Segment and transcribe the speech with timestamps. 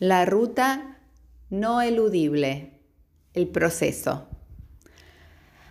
[0.00, 0.96] La ruta
[1.50, 2.84] no eludible,
[3.34, 4.28] el proceso.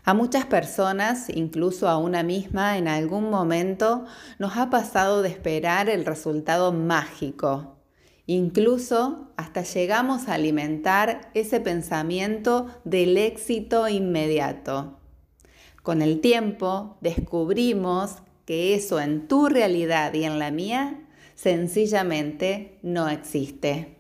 [0.04, 4.04] A muchas personas, incluso a una misma, en algún momento
[4.38, 7.78] nos ha pasado de esperar el resultado mágico.
[8.26, 15.00] Incluso hasta llegamos a alimentar ese pensamiento del éxito inmediato.
[15.84, 21.00] Con el tiempo descubrimos que eso en tu realidad y en la mía
[21.36, 23.97] sencillamente no existe.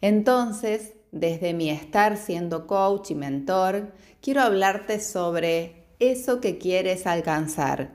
[0.00, 7.90] Entonces, desde mi estar siendo coach y mentor, quiero hablarte sobre eso que quieres alcanzar.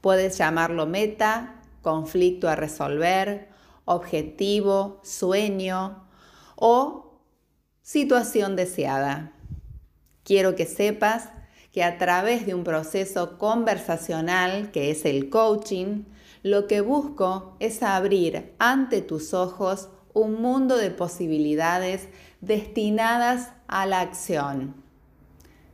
[0.00, 3.48] Puedes llamarlo meta, conflicto a resolver,
[3.84, 6.06] objetivo, sueño
[6.54, 7.20] o
[7.82, 9.32] situación deseada.
[10.22, 11.30] Quiero que sepas
[11.72, 16.04] que a través de un proceso conversacional que es el coaching,
[16.42, 19.88] lo que busco es abrir ante tus ojos
[20.18, 22.08] un mundo de posibilidades
[22.40, 24.74] destinadas a la acción.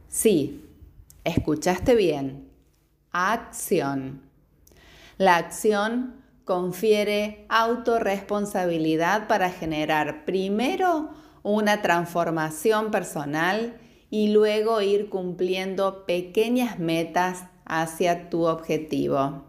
[0.08, 0.64] Sí,
[1.24, 2.48] escuchaste bien,
[3.12, 4.22] acción.
[5.18, 11.10] La acción confiere autorresponsabilidad para generar primero
[11.42, 13.78] una transformación personal
[14.10, 19.44] y luego ir cumpliendo pequeñas metas hacia tu objetivo.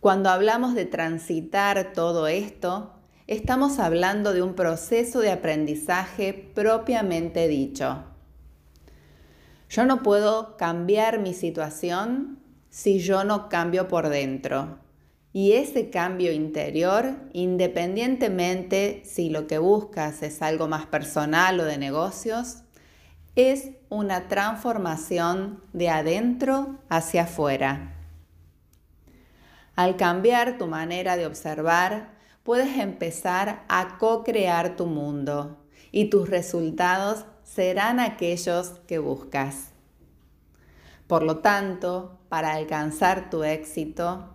[0.00, 2.93] Cuando hablamos de transitar todo esto,
[3.26, 8.04] estamos hablando de un proceso de aprendizaje propiamente dicho.
[9.68, 14.78] Yo no puedo cambiar mi situación si yo no cambio por dentro.
[15.32, 21.76] Y ese cambio interior, independientemente si lo que buscas es algo más personal o de
[21.76, 22.58] negocios,
[23.34, 27.96] es una transformación de adentro hacia afuera.
[29.74, 32.14] Al cambiar tu manera de observar,
[32.44, 35.56] puedes empezar a co-crear tu mundo
[35.90, 39.70] y tus resultados serán aquellos que buscas.
[41.08, 44.30] Por lo tanto, para alcanzar tu éxito,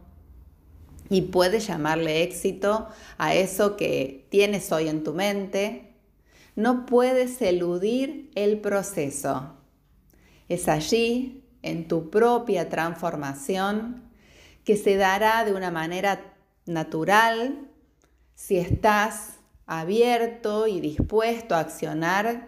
[1.10, 2.88] y puedes llamarle éxito
[3.18, 5.96] a eso que tienes hoy en tu mente,
[6.56, 9.56] no puedes eludir el proceso.
[10.50, 14.04] Es allí, en tu propia transformación,
[14.64, 17.69] que se dará de una manera natural
[18.40, 19.34] si estás
[19.66, 22.48] abierto y dispuesto a accionar,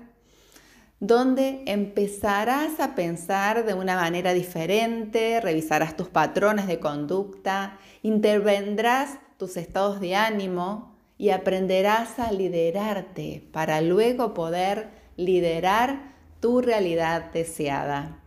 [1.01, 9.57] donde empezarás a pensar de una manera diferente, revisarás tus patrones de conducta, intervendrás tus
[9.57, 18.17] estados de ánimo y aprenderás a liderarte para luego poder liderar tu realidad deseada.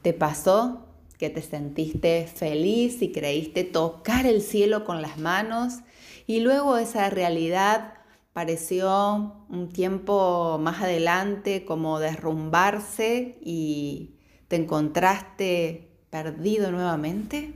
[0.00, 0.86] ¿Te pasó
[1.18, 5.80] que te sentiste feliz y creíste tocar el cielo con las manos
[6.26, 7.94] y luego esa realidad
[8.32, 14.16] pareció un tiempo más adelante como derrumbarse y
[14.48, 17.54] te encontraste perdido nuevamente?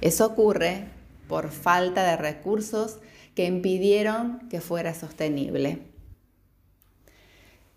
[0.00, 0.88] Eso ocurre
[1.28, 2.98] por falta de recursos
[3.34, 5.95] que impidieron que fuera sostenible.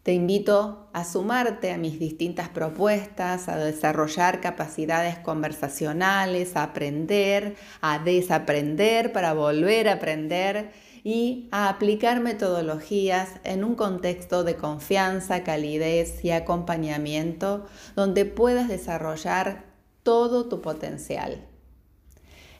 [0.03, 7.99] Te invito a sumarte a mis distintas propuestas, a desarrollar capacidades conversacionales, a aprender, a
[7.99, 10.71] desaprender para volver a aprender
[11.03, 19.65] y a aplicar metodologías en un contexto de confianza, calidez y acompañamiento donde puedas desarrollar
[20.03, 21.45] todo tu potencial.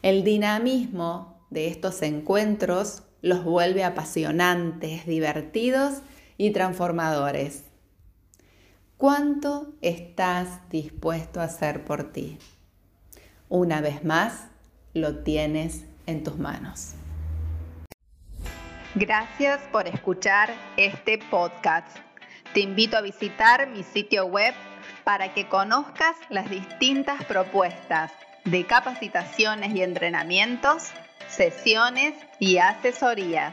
[0.02, 6.02] El dinamismo de estos encuentros los vuelve apasionantes, divertidos
[6.40, 7.64] y transformadores.
[8.96, 12.38] ¿Cuánto estás dispuesto a hacer por ti?
[13.50, 14.46] Una vez más,
[14.94, 16.94] lo tienes en tus manos.
[18.94, 20.48] Gracias por escuchar
[20.78, 21.94] este podcast.
[22.54, 24.54] Te invito a visitar mi sitio web
[25.04, 28.12] para que conozcas las distintas propuestas
[28.46, 30.88] de capacitaciones y entrenamientos,
[31.28, 33.52] sesiones y asesorías